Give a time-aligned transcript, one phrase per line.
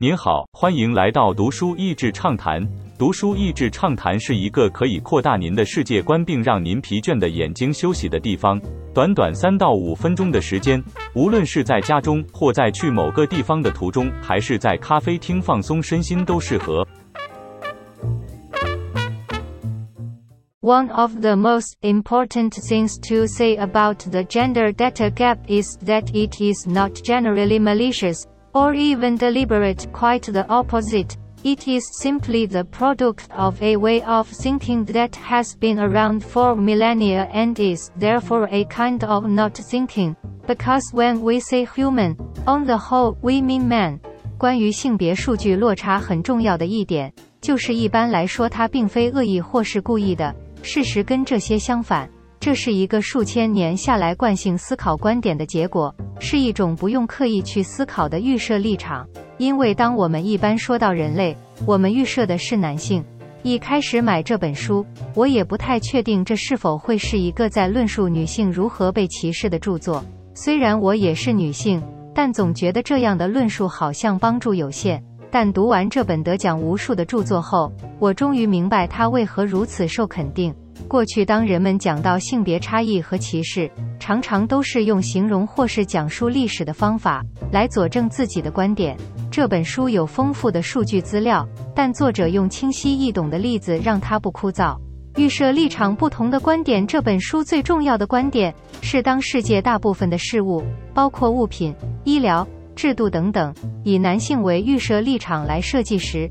[0.00, 2.60] 您好，欢迎来到读书益智畅谈。
[2.98, 8.60] 读书益智畅谈是一个可以扩大您的世界观，并让您疲倦的眼睛休息的地方。
[8.92, 10.82] 短短三到五分钟的时间，
[11.14, 16.84] 无论是在家中，或在去某个地方的途中，还是在咖啡厅放松身心，都适合。
[20.60, 26.40] One of the most important things to say about the gender data gap is that it
[26.40, 28.24] is not generally malicious.
[28.53, 31.17] or even deliberate, quite the opposite.
[31.41, 36.53] It is simply the product of a way of thinking that has been around for
[36.53, 40.15] millennia and is therefore a kind of not thinking.
[40.45, 43.99] Because when we say human, on the whole, we mean man.
[44.37, 50.35] 关于性别数据落差很重要的一点，就是一般来说它并非恶意或是故意的。
[50.61, 52.09] 事实跟这些相反，
[52.44, 55.94] 这是一个数千年下来惯性思考观点的结果。
[56.20, 59.08] 是一种不用刻意去思考的预设立场，
[59.38, 61.34] 因为当我们一般说到人类，
[61.64, 63.02] 我们预设的是男性。
[63.42, 64.84] 一开始买这本书，
[65.14, 70.04] 我也不太确定这是否会是一个在论述女性如何被歧视的著作。
[70.34, 71.82] 虽然我也是女性，
[72.14, 75.02] 但总觉得这样的论述好像帮助有限。
[75.30, 80.54] 但读完这本得奖无数的著作后，我终于明白它为何如此受肯定。
[80.86, 88.96] 过去，当人们讲到性别差异和歧视，常常都是用形容或是讲述历史的方法来佐证自己的观点。
[89.30, 94.76] 这本书有丰富的数据资料，但作者用清晰易懂的例子让它不枯燥。
[95.16, 96.84] 预设立场不同的观点。
[96.84, 106.28] 这本书最重要的观点是，当世界大部分的事物，包括物品、医疗、制度等等，以男性为预设立场来设计时，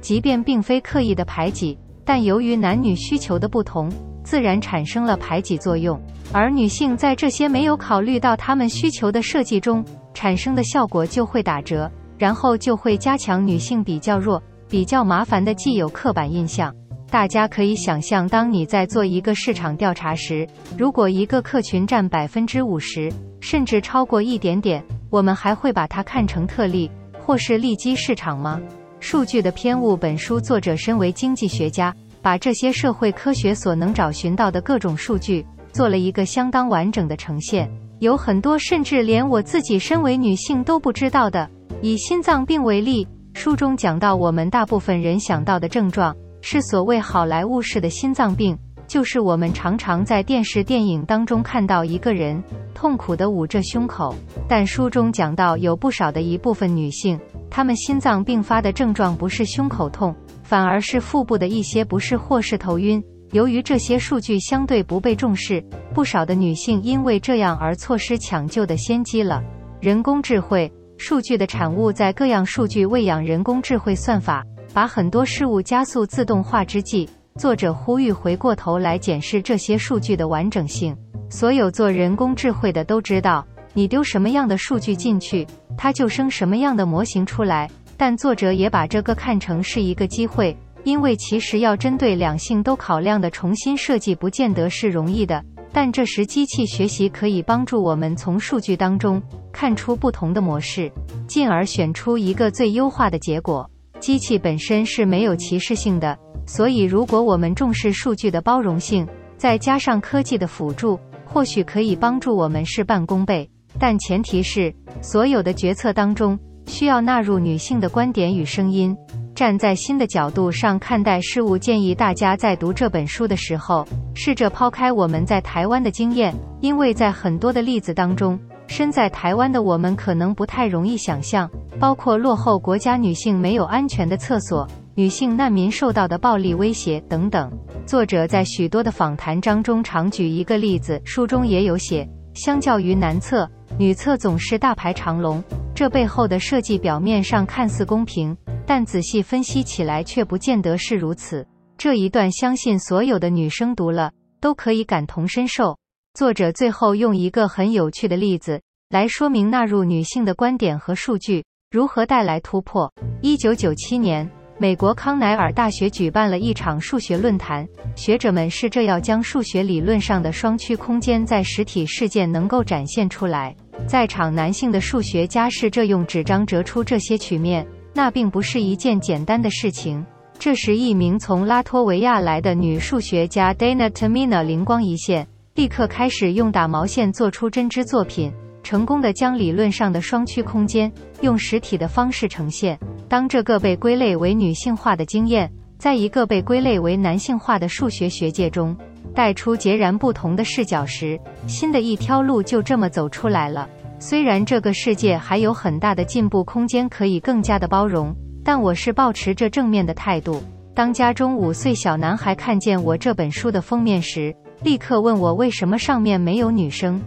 [0.00, 1.78] 即便并非刻意的排挤。
[2.06, 3.90] 但由于男女需求的不同，
[4.22, 6.00] 自然产生了排挤作用，
[6.32, 16.72] 而女性在这些没有考虑到他们需求的设计中产生的效果就会打折，然后就会加强女性比较弱、比较麻烦的既有刻板印象。
[17.10, 20.46] 大家可以想象，当你在做一个市场调查时，
[20.78, 26.90] 如果一个客群占百分之五十，甚至超过一点点，我们还会把它看成特例
[27.20, 28.60] 或是利基市场吗？
[29.00, 29.96] 数据的偏误。
[29.96, 37.70] 本书作者身为经济学家，把这些社会科学所能找寻到的各种数据做了一个相当完整的呈现，
[38.00, 41.48] 有很多甚至连我自己身为女性都不知道的。
[41.82, 48.58] 以心脏病为例，书中讲到，我们大部分人想到的症状是所谓好莱坞式的心脏病，
[48.88, 52.42] 就是我们常常在电视电影当中看到一个人
[52.74, 54.14] 痛苦地捂着胸口。
[54.48, 57.20] 但书中讲到，有不少的一部分女性。
[57.50, 63.02] 他们心脏病发的症状不是胸口痛，反而是腹部的一些不适或是头晕。
[63.32, 65.62] 由于这些数据相对不被重视，
[65.92, 69.42] 不少的女性因为这样而错失抢救的先机了。
[69.80, 80.96] 人工智慧数据的产物，在各样数据喂养人工智慧算法，把很多事物加速自动化之际，作者呼吁回过头来检视这些数据的完整性。
[81.28, 83.44] 所有做人工智慧的都知道。
[83.74, 87.70] 你丢什么样的数据进去，它就生什么样的模型出来。
[87.96, 95.42] 但作者也把这个看成是一个机会，因为其实要针对两性都考量的重新设计，不见得是容易的。
[95.72, 99.22] 但这时机器学习可以帮助我们从数据当中
[99.52, 100.90] 看出不同的模式，
[101.26, 103.68] 进而选出一个最优化的结果。
[103.98, 109.06] 机器本身是没有歧视性的，所以如果我们重视数据的包容性，
[109.38, 113.48] 再加上科技的辅助，或许可以帮助我们事半功倍。
[113.78, 118.96] 但前提是，所有的决策当中需要纳入女性的观点与声音。
[119.34, 137.52] 站在新的角度上看待事物，建议大家在读这本书的时候，试着抛开我们在台湾的经验，因为在很多的例子当中，身在台湾的我们可能不太容易想象，包括落后国家女性没有安全的厕所、女性难民受到的暴力威胁等等。
[137.84, 143.46] 作者在许多的访谈当中常举一个例子，书中也有写，相较于男厕。
[143.78, 145.44] 女厕总是大排长龙，
[145.74, 148.34] 这背后的设计表面上看似公平，
[148.66, 151.46] 但仔细分析起来却不见得是如此。
[151.76, 155.76] 这一段相信所有的女生读了都可以感同身受。
[156.14, 162.90] 作者最后用一个很有趣的例子来说明纳入女性的观点和数据如何带来突破。
[163.20, 164.26] 一九九七年。
[164.58, 173.54] 美国康奈尔大学举办了一场数学论坛，学者们试着要将数学理论上的双曲空间在实体事件能够展现出来。
[173.86, 180.04] 在场男性的数学家试着用纸张折出这些曲面，那并不是一件简单的事情。
[180.38, 188.32] 这时，一名从拉脱维亚来的女数学家 Dana Tamina 灵光一现，立刻开始用打毛线做出针织作品，
[188.62, 192.78] 成功的将理论上的双曲空间用实体的方式呈现。
[193.08, 198.76] 当这个被归类为女性化的经验，在一个被归类为男性化的数学学界中，
[199.16, 203.66] 带出截然不同的视角时，新的一条路就这么走出来了。
[203.98, 208.14] 虽然这个世界还有很大的进步空间，可以更加的包容，
[208.44, 210.42] 但我是保持着正面的态度。
[210.74, 217.00] 当家中五岁小男孩看见我这本书的封面时，立刻问我为什么上面没有女生。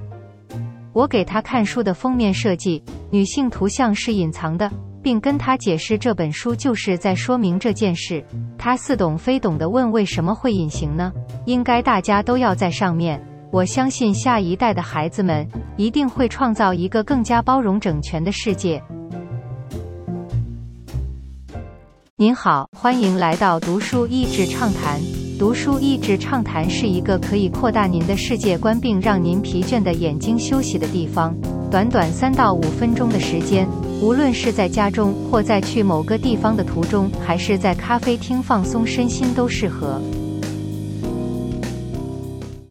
[0.93, 8.23] 我给他看书的封面设计，女性图像是隐藏的，并跟他解释这本书就是在说明这件事。
[8.57, 11.11] 他似懂非懂地问为什么会隐形呢？
[11.45, 13.21] 应该大家都要在上面。
[13.51, 18.81] 我相信下一代的孩子们一定会创造一个更加包容整全的世界。
[22.15, 24.99] 您好，欢迎来到读书益智畅谈。
[25.39, 31.33] 读书益智畅谈是一个可以扩大您的世界观并让您疲倦的眼睛休息的地方。
[31.71, 33.67] 短短三到五分钟的时间，
[34.01, 40.01] 无论是在家中或在去某个地方的途中，还是在咖啡厅放松身心，都适合。